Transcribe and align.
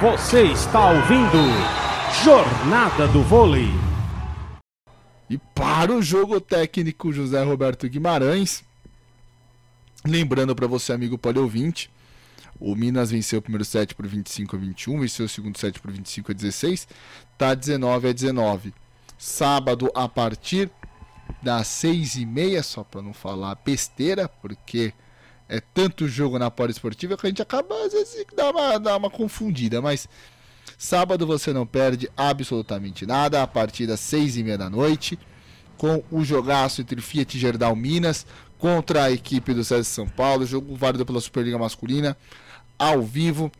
Você 0.00 0.44
está 0.44 0.92
ouvindo 0.92 1.38
Jornada 2.22 3.08
do 3.08 3.20
Vôlei. 3.20 3.66
E 5.28 5.36
para 5.36 5.92
o 5.92 6.00
jogo 6.00 6.40
técnico 6.40 7.12
José 7.12 7.42
Roberto 7.42 7.88
Guimarães, 7.88 8.62
lembrando 10.06 10.54
para 10.54 10.68
você, 10.68 10.92
amigo 10.92 11.18
poliouvinte, 11.18 11.90
o 12.60 12.76
Minas 12.76 13.10
venceu 13.10 13.40
o 13.40 13.42
primeiro 13.42 13.64
set 13.64 13.92
por 13.92 14.06
25 14.06 14.54
a 14.54 14.58
21, 14.60 15.00
venceu 15.00 15.26
o 15.26 15.28
segundo 15.28 15.58
set 15.58 15.80
por 15.80 15.90
25 15.90 16.30
a 16.30 16.34
16, 16.34 16.86
tá 17.36 17.52
19 17.52 18.10
a 18.10 18.12
19. 18.12 18.72
Sábado 19.18 19.90
a 19.96 20.08
partir 20.08 20.70
das 21.42 21.66
6 21.66 22.14
e 22.14 22.24
meia, 22.24 22.62
só 22.62 22.84
para 22.84 23.02
não 23.02 23.12
falar 23.12 23.58
besteira, 23.64 24.28
porque 24.28 24.94
é 25.48 25.60
tanto 25.60 26.06
jogo 26.06 26.38
na 26.38 26.52
esportiva 26.68 27.16
que 27.16 27.26
a 27.26 27.30
gente 27.30 27.42
acaba 27.42 27.74
às 27.84 27.92
vezes 27.92 28.24
dá 28.34 28.50
uma, 28.50 28.78
dá 28.78 28.96
uma 28.96 29.10
confundida, 29.10 29.80
mas 29.80 30.08
sábado 30.76 31.26
você 31.26 31.52
não 31.52 31.66
perde 31.66 32.10
absolutamente 32.16 33.06
nada 33.06 33.42
a 33.42 33.46
partir 33.46 33.86
das 33.86 34.00
seis 34.00 34.36
e 34.36 34.42
meia 34.42 34.58
da 34.58 34.68
noite 34.68 35.18
com 35.78 36.02
o 36.10 36.24
jogaço 36.24 36.80
entre 36.80 37.00
Fiat 37.00 37.38
Gerdau 37.38 37.74
Minas 37.74 38.26
contra 38.58 39.04
a 39.04 39.10
equipe 39.10 39.54
do 39.54 39.64
César 39.64 39.84
São 39.84 40.08
Paulo, 40.08 40.44
jogo 40.44 40.74
válido 40.74 41.06
pela 41.06 41.20
Superliga 41.20 41.56
Masculina, 41.56 42.16
ao 42.78 43.00
vivo. 43.02 43.50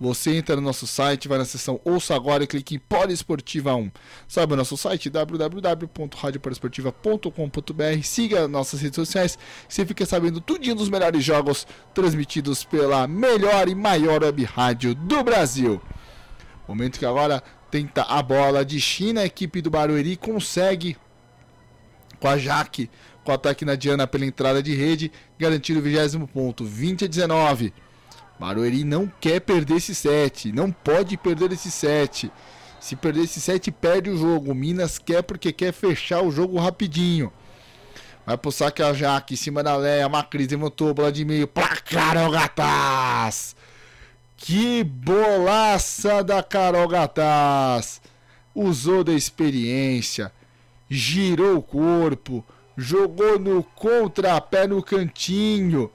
Você 0.00 0.34
entra 0.34 0.56
no 0.56 0.62
nosso 0.62 0.86
site, 0.86 1.28
vai 1.28 1.36
na 1.36 1.44
seção 1.44 1.78
Ouça 1.84 2.14
Agora 2.14 2.42
e 2.42 2.46
clique 2.46 2.76
em 2.76 2.78
Poliesportiva 2.78 3.74
1. 3.74 3.90
Sabe 4.26 4.54
o 4.54 4.56
nosso 4.56 4.74
site 4.74 5.10
www.radiopoliesportiva.com.br. 5.10 8.02
Siga 8.02 8.48
nossas 8.48 8.80
redes 8.80 8.96
sociais, 8.96 9.38
você 9.68 9.84
fica 9.84 10.06
sabendo 10.06 10.40
tudinho 10.40 10.74
dos 10.74 10.88
melhores 10.88 11.22
jogos 11.22 11.66
transmitidos 11.92 12.64
pela 12.64 13.06
melhor 13.06 13.68
e 13.68 13.74
maior 13.74 14.22
web 14.22 14.42
rádio 14.44 14.94
do 14.94 15.22
Brasil. 15.22 15.78
Momento 16.66 16.98
que 16.98 17.04
agora 17.04 17.42
tenta 17.70 18.04
a 18.04 18.22
bola 18.22 18.64
de 18.64 18.80
China, 18.80 19.20
a 19.20 19.26
equipe 19.26 19.60
do 19.60 19.68
Barueri 19.68 20.16
consegue 20.16 20.96
com 22.18 22.26
a 22.26 22.38
Jaque, 22.38 22.88
com 23.22 23.32
o 23.32 23.34
ataque 23.34 23.66
na 23.66 23.74
Diana 23.74 24.06
pela 24.06 24.24
entrada 24.24 24.62
de 24.62 24.74
rede, 24.74 25.12
garantir 25.38 25.76
o 25.76 25.82
vigésimo 25.82 26.26
ponto, 26.26 26.64
20 26.64 27.04
a 27.04 27.08
19. 27.08 27.74
Barueri 28.40 28.84
não 28.84 29.06
quer 29.20 29.38
perder 29.38 29.76
esse 29.76 29.94
set, 29.94 30.50
não 30.50 30.72
pode 30.72 31.14
perder 31.18 31.52
esse 31.52 31.70
set. 31.70 32.32
Se 32.80 32.96
perder 32.96 33.24
esse 33.24 33.38
set, 33.38 33.70
perde 33.70 34.08
o 34.08 34.16
jogo. 34.16 34.54
Minas 34.54 34.98
quer 34.98 35.22
porque 35.22 35.52
quer 35.52 35.74
fechar 35.74 36.22
o 36.22 36.30
jogo 36.30 36.58
rapidinho. 36.58 37.30
Vai 38.24 38.38
pro 38.38 38.50
saque 38.50 38.82
a 38.82 38.94
Jaque, 38.94 39.34
em 39.34 39.36
cima 39.36 39.62
da 39.62 39.76
Leia, 39.76 40.08
Macris 40.08 40.48
levantou, 40.48 40.94
bola 40.94 41.12
de 41.12 41.22
meio, 41.22 41.46
pra 41.46 41.76
Carol 41.76 42.30
Gataz. 42.30 43.54
Que 44.38 44.82
bolaça 44.84 46.24
da 46.24 46.42
Carol 46.42 46.88
Gataz. 46.88 48.00
Usou 48.54 49.04
da 49.04 49.12
experiência, 49.12 50.32
girou 50.88 51.58
o 51.58 51.62
corpo, 51.62 52.42
jogou 52.74 53.38
no 53.38 53.62
contrapé 53.62 54.66
no 54.66 54.82
cantinho 54.82 55.90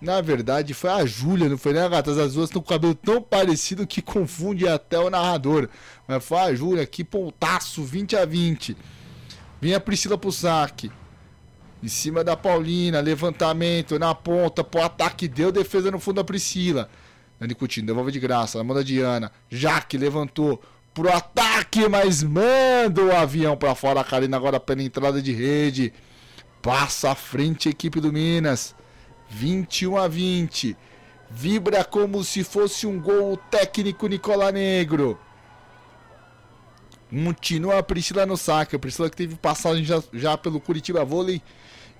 na 0.00 0.20
verdade, 0.20 0.74
foi 0.74 0.90
a 0.90 1.04
Júlia, 1.04 1.48
não 1.48 1.58
foi 1.58 1.72
nem 1.72 1.82
a 1.82 1.88
Gata. 1.88 2.10
As 2.10 2.34
duas 2.34 2.48
estão 2.48 2.62
com 2.62 2.68
o 2.68 2.72
cabelo 2.72 2.94
tão 2.94 3.20
parecido 3.20 3.86
que 3.86 4.00
confunde 4.00 4.68
até 4.68 4.98
o 4.98 5.10
narrador. 5.10 5.68
Mas 6.06 6.24
foi 6.24 6.38
a 6.38 6.54
Júlia, 6.54 6.86
que 6.86 7.02
pontaço, 7.02 7.82
20 7.82 8.16
a 8.16 8.24
20. 8.24 8.76
Vem 9.60 9.74
a 9.74 9.80
Priscila 9.80 10.16
pro 10.16 10.30
saque. 10.30 10.90
Em 11.82 11.88
cima 11.88 12.22
da 12.22 12.36
Paulina, 12.36 13.00
levantamento 13.00 13.98
na 13.98 14.14
ponta, 14.14 14.62
pro 14.62 14.82
ataque, 14.82 15.26
deu 15.26 15.50
defesa 15.50 15.90
no 15.90 15.98
fundo 15.98 16.16
da 16.16 16.24
Priscila. 16.24 16.88
Dani 17.40 17.54
Coutinho, 17.54 17.86
devolve 17.86 18.12
de 18.12 18.20
graça, 18.20 18.58
na 18.58 18.64
mão 18.64 18.76
da 18.76 18.82
Diana. 18.82 19.32
Jaque 19.50 19.98
levantou 19.98 20.62
pro 20.94 21.12
ataque, 21.12 21.88
mas 21.88 22.22
manda 22.22 23.02
o 23.02 23.14
avião 23.14 23.56
para 23.56 23.74
fora. 23.74 24.00
A 24.00 24.04
Karina 24.04 24.36
agora 24.36 24.60
pela 24.60 24.82
entrada 24.82 25.20
de 25.20 25.32
rede. 25.32 25.92
Passa 26.62 27.10
à 27.12 27.14
frente 27.16 27.68
a 27.68 27.70
equipe 27.70 28.00
do 28.00 28.12
Minas. 28.12 28.74
21 29.28 29.96
a 29.96 30.08
20. 30.08 30.76
Vibra 31.30 31.84
como 31.84 32.24
se 32.24 32.42
fosse 32.42 32.86
um 32.86 32.98
gol 32.98 33.36
técnico 33.50 34.06
Nicola 34.06 34.50
Negro. 34.50 35.18
Continua 37.10 37.78
a 37.78 37.82
Priscila 37.82 38.26
no 38.26 38.36
saque. 38.36 38.76
A 38.76 38.78
Priscila 38.78 39.10
que 39.10 39.16
teve 39.16 39.36
passagem 39.36 39.84
já, 39.84 40.02
já 40.12 40.36
pelo 40.36 40.60
Curitiba 40.60 41.04
Vôlei 41.04 41.42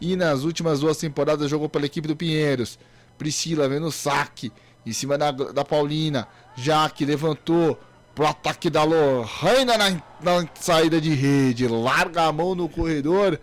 e 0.00 0.16
nas 0.16 0.44
últimas 0.44 0.80
duas 0.80 0.96
temporadas 0.96 1.50
jogou 1.50 1.68
pela 1.68 1.86
equipe 1.86 2.08
do 2.08 2.16
Pinheiros. 2.16 2.78
Priscila 3.16 3.68
vendo 3.68 3.86
o 3.86 3.92
saque 3.92 4.52
em 4.86 4.92
cima 4.92 5.18
da, 5.18 5.30
da 5.30 5.64
Paulina. 5.64 6.26
Jaque 6.56 7.04
levantou 7.04 7.78
pro 8.14 8.26
ataque 8.26 8.70
da 8.70 8.84
Lorraina 8.84 9.76
na, 9.76 9.90
na 10.22 10.48
saída 10.54 11.00
de 11.00 11.12
rede. 11.12 11.68
Larga 11.68 12.24
a 12.24 12.32
mão 12.32 12.54
no 12.54 12.68
corredor. 12.68 13.38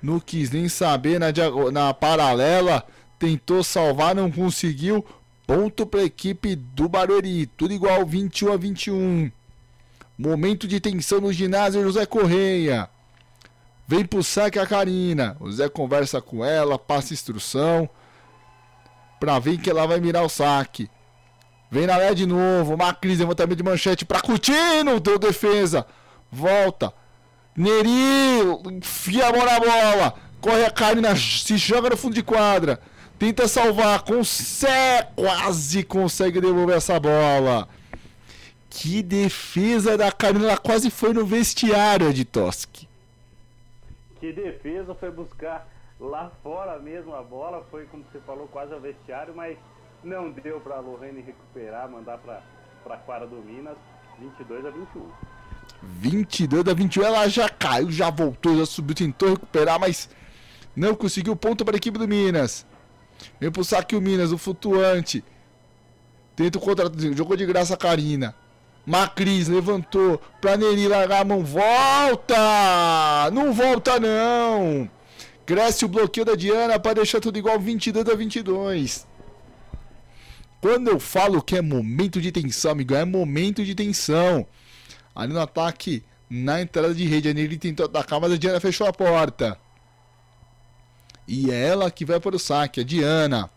Não 0.00 0.20
quis 0.20 0.50
nem 0.50 0.68
saber 0.68 1.18
na, 1.18 1.26
na 1.72 1.92
paralela 1.92 2.86
tentou 3.18 3.62
salvar, 3.62 4.14
não 4.14 4.30
conseguiu. 4.30 5.04
Ponto 5.46 5.86
para 5.86 6.00
a 6.00 6.04
equipe 6.04 6.54
do 6.54 6.88
Barueri, 6.88 7.46
tudo 7.46 7.72
igual 7.72 8.04
21 8.04 8.52
a 8.52 8.56
21. 8.56 9.30
Momento 10.18 10.66
de 10.68 10.80
tensão 10.80 11.20
no 11.20 11.32
ginásio, 11.32 11.82
José 11.82 12.04
Correia. 12.04 12.90
Vem 13.86 14.04
pro 14.04 14.22
saque 14.22 14.58
a 14.58 14.66
Karina. 14.66 15.36
O 15.40 15.50
Zé 15.50 15.68
conversa 15.68 16.20
com 16.20 16.44
ela, 16.44 16.78
passa 16.78 17.14
instrução. 17.14 17.88
Pra 19.18 19.38
ver 19.38 19.56
que 19.56 19.70
ela 19.70 19.86
vai 19.86 19.98
mirar 19.98 20.24
o 20.24 20.28
saque. 20.28 20.90
Vem 21.70 21.86
na 21.86 21.96
Lé 21.96 22.12
de 22.12 22.26
novo. 22.26 22.76
Macris, 22.76 23.18
levantamento 23.18 23.56
de 23.56 23.62
manchete 23.62 24.04
pra 24.04 24.20
Coutinho. 24.20 25.00
Deu 25.00 25.18
defesa. 25.18 25.86
Volta. 26.30 26.92
Neri, 27.56 28.42
enfia 28.72 29.28
a 29.28 29.32
mão 29.32 29.46
na 29.46 29.58
bola. 29.58 30.14
Corre 30.40 30.66
a 30.66 30.70
Karina, 30.70 31.16
se 31.16 31.56
joga 31.56 31.90
no 31.90 31.96
fundo 31.96 32.14
de 32.14 32.22
quadra. 32.22 32.80
Tenta 33.18 33.48
salvar, 33.48 34.02
consegue, 34.02 35.08
quase 35.16 35.82
consegue 35.82 36.40
devolver 36.40 36.76
essa 36.76 37.00
bola. 37.00 37.68
Que 38.70 39.02
defesa 39.02 39.96
da 39.96 40.12
Karina, 40.12 40.44
ela 40.44 40.56
quase 40.56 40.88
foi 40.90 41.12
no 41.12 41.26
vestiário 41.26 42.12
de 42.14 42.24
Toski. 42.24 42.88
Que 44.20 44.32
defesa, 44.32 44.94
foi 44.94 45.10
buscar 45.10 45.68
lá 45.98 46.30
fora 46.42 46.78
mesmo 46.78 47.14
a 47.14 47.22
bola, 47.22 47.66
foi 47.70 47.86
como 47.86 48.04
você 48.04 48.20
falou, 48.20 48.46
quase 48.48 48.72
ao 48.72 48.80
vestiário, 48.80 49.34
mas 49.34 49.58
não 50.04 50.30
deu 50.30 50.60
para 50.60 50.76
a 50.76 50.80
Lorraine 50.80 51.20
recuperar, 51.20 51.90
mandar 51.90 52.18
para 52.18 52.40
a 52.88 52.96
quadra 52.98 53.26
do 53.26 53.36
Minas, 53.36 53.76
22 54.20 54.64
a 54.64 54.70
21. 54.70 55.10
22 55.82 56.68
a 56.68 56.74
21, 56.74 57.02
ela 57.02 57.28
já 57.28 57.48
caiu, 57.48 57.90
já 57.90 58.10
voltou, 58.10 58.56
já 58.58 58.66
subiu, 58.66 58.94
tentou 58.94 59.30
recuperar, 59.30 59.78
mas 59.80 60.08
não 60.74 60.94
conseguiu 60.94 61.34
ponto 61.34 61.64
para 61.64 61.74
a 61.74 61.78
equipe 61.78 61.98
do 61.98 62.06
Minas. 62.06 62.64
Vem 63.40 63.50
pro 63.50 63.64
saque 63.64 63.96
o 63.96 64.00
Minas, 64.00 64.32
o 64.32 64.38
flutuante. 64.38 65.24
Tenta 66.36 66.58
o 66.58 66.60
contra. 66.60 66.90
Jogou 67.14 67.36
de 67.36 67.46
graça 67.46 67.74
a 67.74 67.76
Karina. 67.76 68.34
Macris 68.86 69.48
levantou. 69.48 70.20
Pra 70.40 70.56
Neri 70.56 70.88
largar 70.88 71.22
a 71.22 71.24
mão. 71.24 71.44
Volta! 71.44 73.30
Não 73.32 73.52
volta 73.52 74.00
não! 74.00 74.88
Cresce 75.44 75.84
o 75.84 75.88
bloqueio 75.88 76.26
da 76.26 76.34
Diana 76.34 76.78
para 76.78 76.94
deixar 76.94 77.20
tudo 77.20 77.38
igual 77.38 77.58
22 77.58 78.08
a 78.08 78.14
22. 78.14 79.06
Quando 80.60 80.88
eu 80.88 80.98
falo 80.98 81.40
que 81.40 81.56
é 81.56 81.62
momento 81.62 82.20
de 82.20 82.32
tensão, 82.32 82.72
amigo, 82.72 82.94
é 82.94 83.04
momento 83.04 83.64
de 83.64 83.74
tensão. 83.74 84.46
Ali 85.14 85.32
no 85.32 85.40
ataque, 85.40 86.04
na 86.28 86.60
entrada 86.60 86.94
de 86.94 87.04
rede, 87.04 87.28
a 87.28 87.34
Neri 87.34 87.56
tentou 87.56 87.86
atacar, 87.86 88.20
mas 88.20 88.32
a 88.32 88.36
Diana 88.36 88.60
fechou 88.60 88.86
a 88.86 88.92
porta. 88.92 89.58
E 91.28 91.50
é 91.50 91.68
ela 91.68 91.90
que 91.90 92.06
vai 92.06 92.18
para 92.18 92.34
o 92.34 92.38
saque, 92.38 92.80
a 92.80 92.84
Diana. 92.84 93.50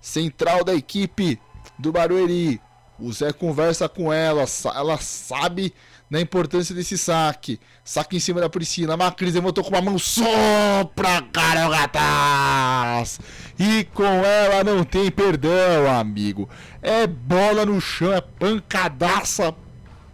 Central 0.00 0.64
da 0.64 0.74
equipe 0.74 1.38
do 1.78 1.92
Barueri. 1.92 2.58
O 2.98 3.12
Zé 3.12 3.30
conversa 3.30 3.86
com 3.86 4.10
ela, 4.10 4.46
ela 4.74 4.96
sabe 4.96 5.74
da 6.10 6.18
importância 6.18 6.74
desse 6.74 6.96
saque. 6.96 7.60
Saque 7.84 8.16
em 8.16 8.20
cima 8.20 8.40
da 8.40 8.48
Priscila. 8.48 8.96
Macris 8.96 9.34
levantou 9.34 9.62
com 9.62 9.70
uma 9.70 9.82
mão 9.82 9.98
só 9.98 10.84
pra 10.94 11.20
Carol 11.20 11.70
Gataz. 11.70 13.20
E 13.58 13.84
com 13.92 14.02
ela 14.02 14.64
não 14.64 14.82
tem 14.82 15.10
perdão, 15.10 15.90
amigo. 15.90 16.48
É 16.80 17.06
bola 17.06 17.66
no 17.66 17.78
chão, 17.78 18.14
é 18.14 18.22
pancadaça. 18.22 19.54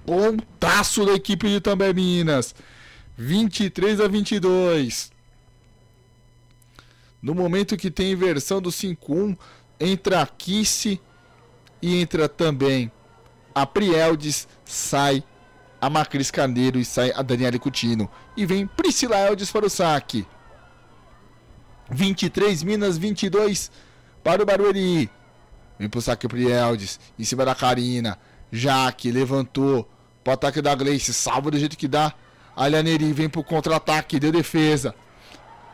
Pontaço 0.04 1.06
da 1.06 1.12
equipe 1.12 1.48
de 1.48 1.60
Também 1.60 1.94
Minas. 1.94 2.56
23 3.16 4.00
a 4.00 4.08
22. 4.08 5.11
No 7.22 7.34
momento 7.34 7.76
que 7.76 7.90
tem 7.90 8.12
inversão 8.12 8.60
do 8.60 8.70
5-1, 8.70 9.38
entra 9.78 10.22
a 10.22 10.26
Kisse 10.26 11.00
e 11.80 12.00
entra 12.00 12.28
também 12.28 12.90
a 13.54 13.64
Prieldes, 13.64 14.48
sai 14.64 15.22
a 15.80 15.88
Macris 15.88 16.30
Carneiro 16.30 16.78
e 16.78 16.84
sai 16.84 17.12
a 17.14 17.22
Daniele 17.22 17.58
Coutinho. 17.58 18.10
E 18.36 18.44
vem 18.44 18.66
Priscila 18.66 19.16
Eldes 19.18 19.52
para 19.52 19.66
o 19.66 19.70
saque. 19.70 20.26
23 21.90 22.62
Minas, 22.62 22.98
22 22.98 23.70
para 24.24 24.42
o 24.42 24.46
Barueri. 24.46 25.08
Vem 25.78 25.88
para 25.88 25.98
o 25.98 26.02
saque 26.02 26.26
o 26.26 26.28
Prieldes, 26.28 26.98
em 27.18 27.24
cima 27.24 27.44
da 27.44 27.54
Karina. 27.54 28.18
Jaque 28.50 29.10
levantou 29.10 29.88
pro 30.22 30.32
ataque 30.32 30.60
da 30.60 30.74
Gleice, 30.74 31.14
salva 31.14 31.50
do 31.50 31.58
jeito 31.58 31.76
que 31.76 31.88
dá. 31.88 32.12
Alianeri 32.54 33.12
vem 33.12 33.28
pro 33.28 33.42
contra-ataque, 33.42 34.20
deu 34.20 34.30
defesa. 34.30 34.94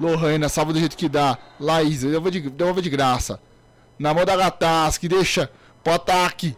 Lohana, 0.01 0.49
salva 0.49 0.73
do 0.73 0.79
jeito 0.79 0.97
que 0.97 1.09
dá. 1.09 1.37
Laís, 1.59 2.03
devolve 2.03 2.31
de, 2.31 2.51
devolve 2.51 2.83
de 2.83 2.91
graça. 2.91 3.41
Na 3.99 4.15
mão 4.15 4.25
da 4.25 4.37
Gataski, 4.37 5.09
deixa 5.09 5.51
pro 5.83 5.95
ataque. 5.95 6.57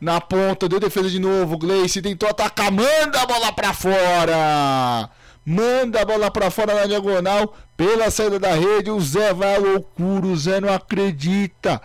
Na 0.00 0.20
ponta, 0.20 0.68
deu 0.68 0.80
defesa 0.80 1.10
de 1.10 1.18
novo. 1.18 1.58
Gleice 1.58 2.02
tentou 2.02 2.28
atacar, 2.28 2.70
manda 2.70 3.20
a 3.20 3.26
bola 3.26 3.52
pra 3.52 3.72
fora. 3.72 5.10
Manda 5.44 6.00
a 6.00 6.04
bola 6.04 6.30
pra 6.30 6.50
fora 6.50 6.74
na 6.74 6.86
diagonal. 6.86 7.54
Pela 7.76 8.10
saída 8.10 8.38
da 8.38 8.52
rede, 8.52 8.90
o 8.90 9.00
Zé 9.00 9.32
vai 9.32 9.54
à 9.54 9.58
loucura. 9.58 10.26
O 10.26 10.36
Zé 10.36 10.60
não 10.60 10.72
acredita. 10.72 11.80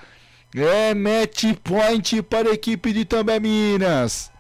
É 0.56 0.94
match 0.94 1.44
point 1.64 2.22
para 2.24 2.50
a 2.50 2.54
equipe 2.54 2.92
de 2.92 3.06
També 3.06 3.40
Minas. 3.40 4.31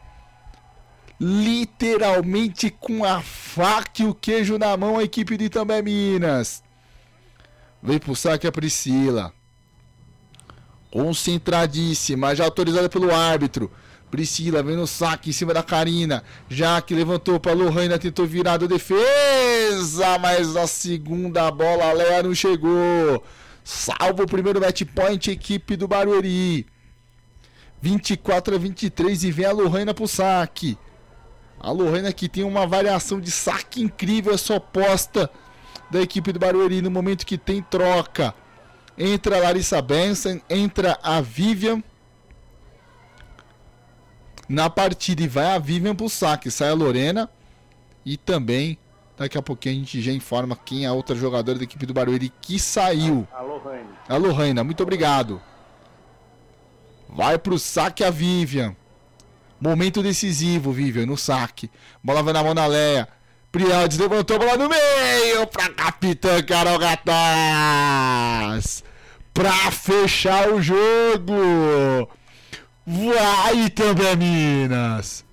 Literalmente 1.23 2.71
com 2.71 3.05
a 3.05 3.21
faca 3.21 4.01
e 4.01 4.05
o 4.07 4.15
queijo 4.15 4.57
na 4.57 4.75
mão, 4.75 4.97
a 4.97 5.03
equipe 5.03 5.37
de 5.37 5.49
També 5.49 5.79
Minas. 5.79 6.63
Vem 7.79 7.99
pro 7.99 8.15
saque 8.15 8.47
a 8.47 8.51
Priscila. 8.51 9.31
Concentradíssima, 10.89 12.35
já 12.35 12.43
autorizada 12.43 12.89
pelo 12.89 13.13
árbitro. 13.13 13.71
Priscila 14.09 14.63
vem 14.63 14.75
no 14.75 14.87
saque 14.87 15.29
em 15.29 15.33
cima 15.33 15.53
da 15.53 15.61
Karina. 15.61 16.23
Jaque 16.49 16.95
levantou 16.95 17.39
para 17.39 17.53
Lohana, 17.53 17.99
tentou 17.99 18.25
virar 18.25 18.57
da 18.57 18.65
defesa, 18.65 20.17
mas 20.17 20.55
a 20.55 20.65
segunda 20.65 21.51
bola 21.51 21.91
a 21.91 21.93
Léa 21.93 22.23
não 22.23 22.33
chegou. 22.33 23.23
Salva 23.63 24.23
o 24.23 24.27
primeiro 24.27 24.59
match 24.59 24.81
point, 24.95 25.29
equipe 25.29 25.75
do 25.75 25.87
Barueri. 25.87 26.65
24 27.79 28.55
a 28.55 28.57
23 28.57 29.23
e 29.23 29.31
vem 29.31 29.45
a 29.45 29.51
Lohana 29.51 29.93
pro 29.93 30.07
saque. 30.07 30.79
A 31.63 31.69
Lohana 31.71 32.11
que 32.11 32.27
tem 32.27 32.43
uma 32.43 32.65
variação 32.65 33.21
de 33.21 33.29
saque 33.29 33.83
incrível, 33.83 34.33
essa 34.33 34.55
oposta 34.55 35.29
da 35.91 36.01
equipe 36.01 36.31
do 36.31 36.39
Barueri 36.39 36.81
no 36.81 36.89
momento 36.89 37.23
que 37.23 37.37
tem 37.37 37.61
troca. 37.61 38.33
Entra 38.97 39.37
a 39.37 39.39
Larissa 39.41 39.79
Benson, 39.79 40.41
entra 40.49 40.97
a 41.03 41.21
Vivian 41.21 41.83
na 44.49 44.71
partida 44.71 45.21
e 45.21 45.27
vai 45.27 45.45
a 45.45 45.59
Vivian 45.59 45.95
pro 45.95 46.09
saque. 46.09 46.49
Sai 46.49 46.69
a 46.69 46.73
Lorena 46.73 47.29
e 48.03 48.17
também 48.17 48.79
daqui 49.15 49.37
a 49.37 49.41
pouquinho 49.41 49.75
a 49.75 49.79
gente 49.79 50.01
já 50.01 50.11
informa 50.11 50.55
quem 50.55 50.85
é 50.85 50.87
a 50.87 50.93
outra 50.93 51.15
jogadora 51.15 51.59
da 51.59 51.63
equipe 51.63 51.85
do 51.85 51.93
Barueri 51.93 52.33
que 52.41 52.59
saiu. 52.59 53.27
A 53.31 54.17
Lohane. 54.17 54.59
A 54.59 54.63
muito 54.63 54.81
obrigado. 54.81 55.39
Vai 57.07 57.37
pro 57.37 57.59
saque 57.59 58.03
a 58.03 58.09
Vivian. 58.09 58.75
Momento 59.61 60.01
decisivo, 60.01 60.71
Vivian, 60.71 61.05
no 61.05 61.15
saque. 61.15 61.69
Bola 62.03 62.23
vai 62.23 62.33
na 62.33 62.43
mão 62.43 62.55
da 62.55 62.65
Leia. 62.65 63.07
Prialdes 63.51 63.99
levantou 63.99 64.37
a 64.37 64.39
bola 64.39 64.57
no 64.57 64.67
meio 64.67 65.45
pra 65.45 65.69
capitã 65.69 66.41
Carol 66.41 66.79
Gataz. 66.79 68.03
Pra 69.31 69.69
fechar 69.69 70.49
o 70.49 70.59
jogo. 70.59 72.09
Vai 72.87 73.69
também, 73.69 74.15
Minas. 74.15 75.23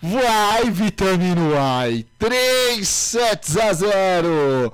Vai, 0.00 0.70
Vitamino 0.70 1.52
Ai. 1.58 2.06
3 2.18 2.88
sets 2.88 3.58
a 3.58 3.74
0. 3.74 4.72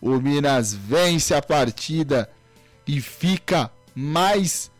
O 0.00 0.18
Minas 0.18 0.72
vence 0.72 1.34
a 1.34 1.42
partida 1.42 2.30
e 2.86 3.02
fica 3.02 3.70
mais 3.94 4.70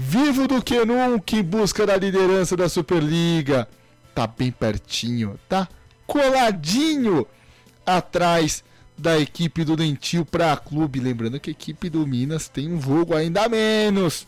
vivo 0.00 0.48
do 0.48 0.62
que 0.62 0.82
nunca 0.82 1.36
em 1.36 1.42
busca 1.42 1.86
da 1.86 1.94
liderança 1.94 2.56
da 2.56 2.70
Superliga. 2.70 3.68
Tá 4.14 4.26
bem 4.26 4.50
pertinho, 4.50 5.38
tá 5.46 5.68
coladinho 6.06 7.26
atrás 7.84 8.64
da 8.96 9.18
equipe 9.18 9.62
do 9.62 9.76
Dentil 9.76 10.24
para 10.24 10.56
clube. 10.56 11.00
Lembrando 11.00 11.38
que 11.38 11.50
a 11.50 11.52
equipe 11.52 11.90
do 11.90 12.06
Minas 12.06 12.48
tem 12.48 12.72
um 12.72 12.80
jogo 12.80 13.14
ainda 13.14 13.46
menos. 13.46 14.26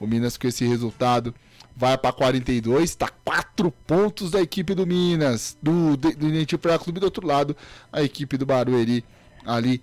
O 0.00 0.06
Minas 0.06 0.38
com 0.38 0.48
esse 0.48 0.66
resultado 0.66 1.34
vai 1.76 1.98
para 1.98 2.12
42, 2.12 2.90
está 2.90 3.08
4 3.22 3.70
pontos 3.86 4.30
da 4.30 4.40
equipe 4.40 4.74
do 4.74 4.86
Minas, 4.86 5.56
do, 5.62 5.98
do, 5.98 6.12
Dentil 6.12 6.58
para 6.58 6.78
clube 6.78 6.98
do 6.98 7.04
outro 7.04 7.26
lado, 7.26 7.54
a 7.92 8.02
equipe 8.02 8.38
do 8.38 8.46
Barueri 8.46 9.04
ali 9.44 9.82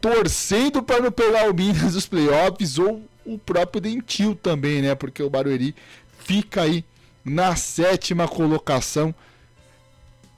torcendo 0.00 0.82
para 0.82 1.00
não 1.00 1.12
pegar 1.12 1.50
o 1.50 1.54
Minas 1.54 1.94
nos 1.94 2.06
playoffs 2.06 2.78
ou 2.78 3.09
o 3.24 3.38
próprio 3.38 3.80
Dentil 3.80 4.34
também, 4.34 4.82
né? 4.82 4.94
Porque 4.94 5.22
o 5.22 5.30
Barueri 5.30 5.74
fica 6.18 6.62
aí 6.62 6.84
na 7.24 7.56
sétima 7.56 8.26
colocação. 8.26 9.14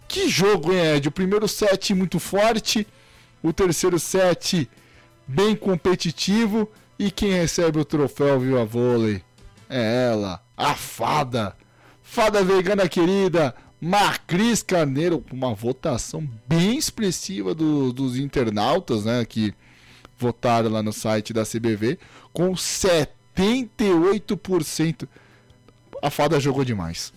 Que 0.08 0.28
jogo, 0.28 0.72
hein, 0.72 0.96
Ed? 0.96 1.08
O 1.08 1.12
primeiro 1.12 1.48
set 1.48 1.94
muito 1.94 2.18
forte, 2.18 2.86
o 3.42 3.52
terceiro 3.52 3.98
set 3.98 4.68
bem 5.26 5.56
competitivo 5.56 6.70
e 6.98 7.10
quem 7.10 7.32
recebe 7.32 7.78
o 7.78 7.84
troféu 7.84 8.38
Viva 8.38 8.64
Vôlei 8.64 9.22
é 9.68 10.10
ela, 10.10 10.44
a 10.54 10.74
fada, 10.74 11.56
fada 12.02 12.44
vegana 12.44 12.86
querida, 12.86 13.54
Macris 13.80 14.62
Carneiro, 14.62 15.18
com 15.18 15.34
uma 15.34 15.54
votação 15.54 16.28
bem 16.46 16.76
expressiva 16.76 17.54
do, 17.54 17.90
dos 17.92 18.18
internautas, 18.18 19.06
né, 19.06 19.24
que 19.24 19.54
votaram 20.22 20.70
lá 20.70 20.82
no 20.82 20.92
site 20.92 21.32
da 21.32 21.44
CBV, 21.44 21.98
com 22.32 22.52
78%. 22.52 25.08
A 26.00 26.10
fada 26.10 26.38
jogou 26.40 26.64
demais. 26.64 27.12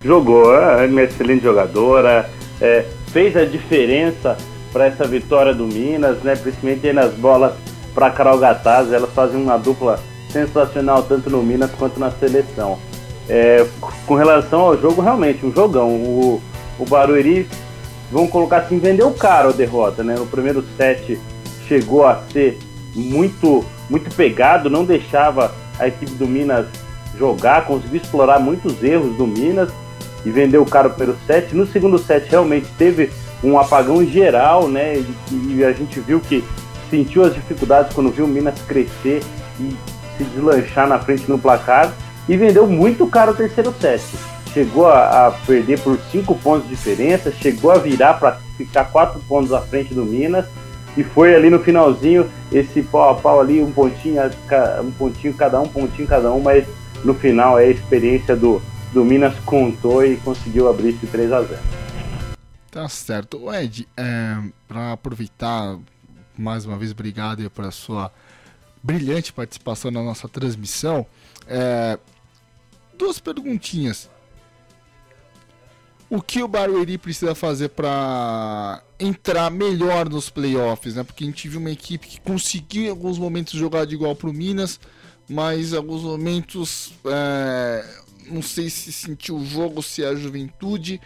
Jogou, 0.00 0.54
é 0.54 0.86
uma 0.86 1.02
excelente 1.02 1.42
jogadora, 1.42 2.30
é, 2.60 2.86
fez 3.08 3.36
a 3.36 3.44
diferença 3.44 4.38
para 4.72 4.86
essa 4.86 5.04
vitória 5.04 5.52
do 5.54 5.66
Minas, 5.66 6.22
né, 6.22 6.36
principalmente 6.36 6.92
nas 6.92 7.12
bolas 7.14 7.54
para 7.94 8.10
Carol 8.10 8.38
elas 8.44 9.10
fazem 9.14 9.42
uma 9.42 9.56
dupla 9.56 9.98
sensacional 10.28 11.02
tanto 11.04 11.30
no 11.30 11.42
Minas 11.42 11.70
quanto 11.72 11.98
na 11.98 12.10
seleção. 12.10 12.78
É, 13.26 13.66
com 14.06 14.14
relação 14.14 14.60
ao 14.60 14.78
jogo, 14.78 15.00
realmente, 15.00 15.46
um 15.46 15.52
jogão. 15.52 15.88
O, 15.88 16.42
o 16.78 16.84
Barueri, 16.84 17.48
vamos 18.12 18.30
colocar 18.30 18.58
assim, 18.58 18.78
vendeu 18.78 19.10
caro 19.12 19.48
a 19.48 19.52
derrota, 19.52 20.04
né? 20.04 20.14
No 20.14 20.26
primeiro 20.26 20.62
set 20.76 21.18
chegou 21.68 22.06
a 22.06 22.22
ser 22.32 22.58
muito, 22.94 23.64
muito 23.90 24.14
pegado, 24.14 24.70
não 24.70 24.84
deixava 24.84 25.54
a 25.78 25.86
equipe 25.86 26.12
do 26.12 26.26
Minas 26.26 26.66
jogar, 27.18 27.66
conseguiu 27.66 28.00
explorar 28.00 28.38
muitos 28.38 28.82
erros 28.82 29.16
do 29.16 29.26
Minas 29.26 29.70
e 30.24 30.30
vendeu 30.30 30.64
caro 30.64 30.90
pelo 30.90 31.16
set. 31.26 31.54
No 31.54 31.66
segundo 31.66 31.98
set 31.98 32.28
realmente 32.28 32.66
teve 32.78 33.10
um 33.42 33.58
apagão 33.58 34.04
geral, 34.04 34.68
né? 34.68 34.96
E, 34.96 35.54
e 35.56 35.64
a 35.64 35.72
gente 35.72 36.00
viu 36.00 36.20
que 36.20 36.44
sentiu 36.90 37.24
as 37.24 37.34
dificuldades 37.34 37.94
quando 37.94 38.10
viu 38.10 38.24
o 38.24 38.28
Minas 38.28 38.60
crescer 38.66 39.22
e 39.60 39.76
se 40.16 40.24
deslanchar 40.24 40.88
na 40.88 40.98
frente 40.98 41.28
no 41.28 41.38
placar 41.38 41.92
e 42.28 42.36
vendeu 42.36 42.66
muito 42.66 43.06
caro 43.06 43.32
o 43.32 43.34
terceiro 43.34 43.74
set. 43.80 44.02
Chegou 44.52 44.86
a, 44.86 45.26
a 45.26 45.30
perder 45.46 45.78
por 45.80 45.98
5 46.10 46.34
pontos 46.36 46.68
de 46.68 46.74
diferença, 46.74 47.30
chegou 47.30 47.70
a 47.70 47.78
virar 47.78 48.14
para 48.14 48.38
ficar 48.56 48.84
4 48.86 49.20
pontos 49.28 49.52
à 49.52 49.60
frente 49.60 49.92
do 49.92 50.04
Minas 50.04 50.46
e 50.96 51.04
foi 51.04 51.34
ali 51.34 51.50
no 51.50 51.58
finalzinho 51.58 52.30
esse 52.50 52.82
pau 52.82 53.10
a 53.10 53.14
pau 53.14 53.40
ali, 53.40 53.62
um 53.62 53.70
pontinho, 53.70 54.20
um 54.82 54.90
pontinho 54.92 55.34
cada 55.34 55.60
um, 55.60 55.68
pontinho 55.68 56.08
cada 56.08 56.32
um, 56.32 56.40
mas 56.40 56.66
no 57.04 57.14
final 57.14 57.58
é 57.58 57.64
a 57.64 57.70
experiência 57.70 58.34
do, 58.34 58.62
do 58.92 59.04
Minas 59.04 59.34
contou 59.40 60.04
e 60.04 60.16
conseguiu 60.16 60.68
abrir 60.68 60.90
esse 60.90 61.06
3 61.06 61.32
a 61.32 61.42
0 61.42 61.60
Tá 62.70 62.88
certo. 62.88 63.50
Ed, 63.54 63.88
é, 63.96 64.36
para 64.68 64.92
aproveitar 64.92 65.78
mais 66.36 66.66
uma 66.66 66.76
vez, 66.76 66.92
obrigado 66.92 67.48
pela 67.50 67.70
sua 67.70 68.12
brilhante 68.82 69.32
participação 69.32 69.90
na 69.90 70.02
nossa 70.02 70.28
transmissão. 70.28 71.06
É, 71.46 71.98
duas 72.98 73.18
perguntinhas. 73.18 74.10
O 76.08 76.22
que 76.22 76.40
o 76.40 76.46
Barueri 76.46 76.98
precisa 76.98 77.34
fazer 77.34 77.70
para 77.70 78.80
entrar 78.98 79.50
melhor 79.50 80.08
nos 80.08 80.30
playoffs, 80.30 80.94
né? 80.94 81.02
Porque 81.02 81.24
a 81.24 81.26
gente 81.26 81.48
viu 81.48 81.58
uma 81.58 81.70
equipe 81.70 82.06
que 82.06 82.20
conseguiu 82.20 82.84
em 82.84 82.88
alguns 82.88 83.18
momentos 83.18 83.54
jogar 83.54 83.84
de 83.86 83.94
igual 83.94 84.14
para 84.14 84.30
o 84.30 84.32
Minas, 84.32 84.78
mas 85.28 85.72
em 85.72 85.76
alguns 85.76 86.02
momentos 86.02 86.92
é, 87.06 87.84
não 88.30 88.40
sei 88.40 88.70
se 88.70 88.92
sentiu 88.92 89.36
o 89.36 89.44
jogo, 89.44 89.82
se 89.82 90.04
é 90.04 90.08
a 90.08 90.14
juventude. 90.14 91.00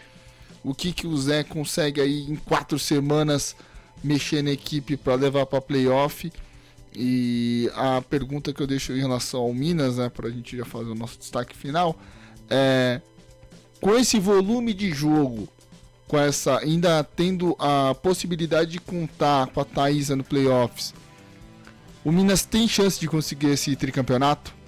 O 0.63 0.75
que, 0.75 0.93
que 0.93 1.07
o 1.07 1.17
Zé 1.17 1.43
consegue 1.45 2.03
aí 2.03 2.31
em 2.31 2.37
quatro 2.37 2.79
semanas 2.79 3.57
mexer 4.05 4.43
na 4.43 4.51
equipe 4.51 4.99
para 4.99 5.15
levar 5.15 5.47
para 5.47 5.63
playoff? 5.63 6.31
E 6.95 7.71
a 7.75 8.03
pergunta 8.03 8.53
que 8.53 8.61
eu 8.61 8.67
deixo 8.67 8.93
em 8.93 9.01
relação 9.01 9.41
ao 9.41 9.55
Minas, 9.55 9.97
né, 9.97 10.11
para 10.11 10.29
a 10.29 10.31
gente 10.31 10.59
já 10.59 10.65
fazer 10.67 10.91
o 10.91 10.95
nosso 10.95 11.19
destaque 11.19 11.57
final, 11.57 11.99
é 12.51 13.01
com 13.81 13.95
esse 13.95 14.19
volume 14.19 14.75
de 14.75 14.93
jogo, 14.93 15.49
com 16.07 16.19
essa 16.19 16.59
ainda 16.59 17.03
tendo 17.05 17.57
a 17.59 17.95
possibilidade 17.95 18.73
de 18.73 18.81
contar 18.81 19.47
com 19.49 19.61
a 19.61 19.65
Thaisa 19.65 20.15
no 20.17 20.25
playoffs, 20.25 20.95
o 22.05 22.11
Minas 22.11 22.45
tem 22.45 22.67
chance 22.67 22.99
de 22.99 23.07
conseguir 23.07 23.49
esse 23.49 23.77
tricampeonato? 23.77 24.61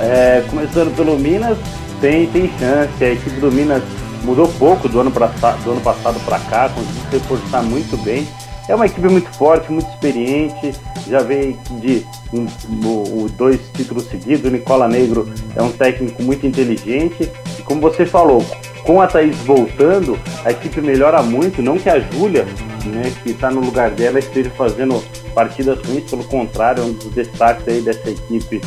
é, 0.00 0.44
começando 0.48 0.94
pelo 0.94 1.18
Minas, 1.18 1.58
tem, 2.00 2.26
tem 2.26 2.50
chance. 2.58 3.04
A 3.04 3.12
equipe 3.12 3.40
do 3.40 3.50
Minas 3.50 3.82
mudou 4.22 4.48
pouco 4.58 4.88
do 4.88 5.00
ano, 5.00 5.10
pra, 5.10 5.26
do 5.26 5.70
ano 5.70 5.80
passado 5.80 6.18
para 6.24 6.38
cá, 6.40 6.68
conseguiu 6.68 7.02
se 7.02 7.16
reforçar 7.16 7.62
muito 7.62 7.96
bem. 8.02 8.26
É 8.68 8.74
uma 8.74 8.86
equipe 8.86 9.08
muito 9.08 9.30
forte, 9.34 9.70
muito 9.70 9.88
experiente, 9.90 10.72
já 11.08 11.20
veio 11.20 11.56
de 11.80 12.04
um, 12.32 12.46
um, 12.68 13.26
dois 13.36 13.60
títulos 13.72 14.08
seguidos. 14.08 14.50
O 14.50 14.52
Nicola 14.52 14.88
Negro 14.88 15.32
é 15.54 15.62
um 15.62 15.70
técnico 15.70 16.20
muito 16.22 16.46
inteligente. 16.46 17.30
E 17.58 17.62
como 17.62 17.80
você 17.80 18.04
falou, 18.04 18.44
com 18.84 19.00
a 19.00 19.06
Thaís 19.06 19.36
voltando, 19.38 20.18
a 20.44 20.50
equipe 20.50 20.80
melhora 20.80 21.22
muito. 21.22 21.62
Não 21.62 21.78
que 21.78 21.88
a 21.88 22.00
Júlia, 22.00 22.44
né, 22.84 23.12
que 23.22 23.30
está 23.30 23.50
no 23.50 23.60
lugar 23.60 23.90
dela, 23.90 24.18
esteja 24.18 24.50
fazendo 24.50 25.02
partidas 25.32 25.78
ruins, 25.86 26.10
pelo 26.10 26.24
contrário, 26.24 26.82
é 26.82 26.86
um 26.86 26.92
dos 26.92 27.12
destaques 27.12 27.66
aí 27.68 27.80
dessa 27.80 28.10
equipe 28.10 28.60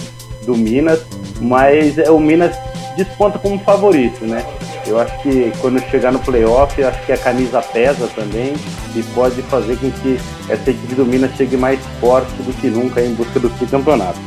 do 0.45 0.55
Minas. 0.55 1.05
Mas 1.41 1.97
é, 1.97 2.09
o 2.09 2.19
Minas 2.19 2.55
desponta 2.95 3.37
como 3.37 3.59
favorito, 3.59 4.25
né? 4.25 4.45
Eu 4.87 4.99
acho 4.99 5.17
que 5.21 5.51
quando 5.59 5.79
chegar 5.89 6.11
no 6.11 6.19
playoff, 6.19 6.81
acho 6.83 7.05
que 7.05 7.11
a 7.11 7.17
camisa 7.17 7.61
pesa 7.61 8.07
também 8.15 8.53
e 8.95 9.03
pode 9.13 9.41
fazer 9.43 9.77
com 9.77 9.91
que 9.91 10.19
essa 10.49 10.71
equipe 10.71 10.95
do 10.95 11.05
Minas 11.05 11.35
chegue 11.35 11.57
mais 11.57 11.79
forte 11.99 12.31
do 12.43 12.53
que 12.59 12.67
nunca 12.67 13.01
em 13.01 13.13
busca 13.13 13.39
do 13.39 13.49
campeonato. 13.69 14.19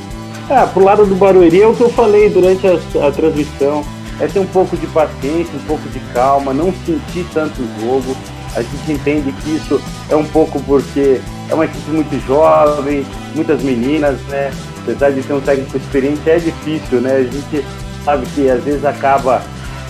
Ah, 0.50 0.66
pro 0.66 0.84
lado 0.84 1.06
do 1.06 1.14
Barueri 1.14 1.62
é 1.62 1.66
o 1.66 1.74
que 1.74 1.82
eu 1.82 1.90
falei 1.90 2.28
durante 2.28 2.66
a, 2.66 2.74
a 3.06 3.10
transmissão. 3.10 3.84
É 4.20 4.26
ter 4.26 4.38
um 4.38 4.46
pouco 4.46 4.76
de 4.76 4.86
paciência, 4.88 5.54
um 5.54 5.66
pouco 5.66 5.88
de 5.88 5.98
calma, 6.12 6.52
não 6.52 6.72
sentir 6.84 7.26
tanto 7.32 7.62
o 7.62 7.80
jogo. 7.80 8.16
A 8.54 8.62
gente 8.62 8.92
entende 8.92 9.32
que 9.32 9.56
isso 9.56 9.80
é 10.10 10.14
um 10.14 10.24
pouco 10.24 10.62
porque 10.62 11.20
é 11.48 11.54
uma 11.54 11.64
equipe 11.64 11.90
muito 11.90 12.26
jovem, 12.26 13.04
muitas 13.34 13.62
meninas, 13.62 14.20
né? 14.28 14.52
Apesar 14.82 15.10
de 15.10 15.22
ter 15.22 15.32
um 15.32 15.40
técnico 15.40 15.76
experiente, 15.76 16.28
é 16.28 16.38
difícil, 16.38 17.00
né? 17.00 17.16
A 17.16 17.22
gente 17.22 17.64
sabe 18.04 18.26
que 18.34 18.48
às 18.50 18.62
vezes 18.62 18.84
acaba 18.84 19.42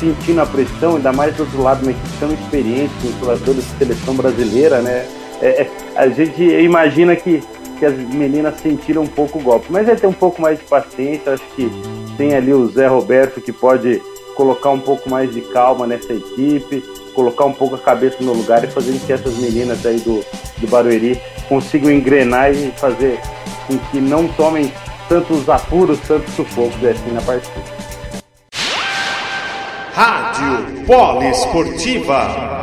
sentindo 0.02 0.40
a 0.40 0.46
pressão, 0.46 0.96
ainda 0.96 1.12
mais 1.12 1.34
do 1.36 1.44
outro 1.44 1.62
lado, 1.62 1.82
uma 1.82 1.92
equipe 1.92 2.08
tão 2.18 2.32
experiente, 2.32 2.92
com 3.00 3.20
jogadores 3.20 3.64
de 3.64 3.78
seleção 3.78 4.14
brasileira, 4.14 4.82
né? 4.82 5.06
É, 5.40 5.62
é, 5.62 5.70
a 5.94 6.08
gente 6.08 6.42
imagina 6.42 7.14
que, 7.14 7.40
que 7.78 7.86
as 7.86 7.96
meninas 7.96 8.58
sentiram 8.60 9.02
um 9.02 9.06
pouco 9.06 9.38
o 9.38 9.42
golpe, 9.42 9.66
mas 9.70 9.88
é 9.88 9.94
ter 9.94 10.08
um 10.08 10.12
pouco 10.12 10.42
mais 10.42 10.58
de 10.58 10.64
paciência. 10.64 11.34
Acho 11.34 11.44
que 11.54 11.70
tem 12.16 12.34
ali 12.34 12.52
o 12.52 12.66
Zé 12.66 12.88
Roberto 12.88 13.40
que 13.40 13.52
pode 13.52 14.02
colocar 14.34 14.70
um 14.70 14.80
pouco 14.80 15.08
mais 15.08 15.32
de 15.32 15.40
calma 15.40 15.86
nessa 15.86 16.12
equipe, 16.12 16.82
colocar 17.14 17.44
um 17.44 17.52
pouco 17.52 17.76
a 17.76 17.78
cabeça 17.78 18.16
no 18.20 18.32
lugar 18.32 18.64
e 18.64 18.66
fazer 18.66 18.92
com 18.92 19.06
que 19.06 19.12
essas 19.12 19.36
meninas 19.36 19.84
aí 19.86 20.00
do, 20.00 20.24
do 20.58 20.66
Barueri 20.68 21.20
consigam 21.48 21.90
engrenar 21.92 22.50
e 22.50 22.72
fazer 22.72 23.20
com 23.68 23.78
que 23.78 24.00
não 24.00 24.26
tomem 24.28 24.72
tantos 25.08 25.48
apuros, 25.48 26.00
tantos 26.00 26.32
sufocos 26.34 26.84
assim 26.84 27.12
na 27.12 27.20
partida. 27.20 27.81
Rádio 29.94 30.84
Poliesportiva. 30.86 32.61